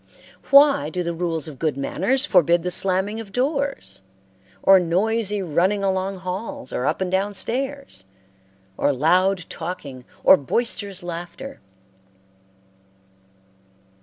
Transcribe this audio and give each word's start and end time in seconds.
Why 0.49 0.89
do 0.89 1.03
the 1.03 1.13
rules 1.13 1.47
of 1.47 1.59
good 1.59 1.77
manners 1.77 2.25
forbid 2.25 2.63
the 2.63 2.71
slamming 2.71 3.19
of 3.19 3.31
doors, 3.31 4.01
or 4.63 4.79
noisy 4.79 5.43
running 5.43 5.83
along 5.83 6.17
halls 6.17 6.73
or 6.73 6.87
up 6.87 7.01
and 7.01 7.11
down 7.11 7.35
stairs, 7.35 8.05
or 8.77 8.91
loud 8.93 9.45
talking 9.47 10.03
or 10.23 10.37
boisterous 10.37 11.03
laughter? 11.03 11.59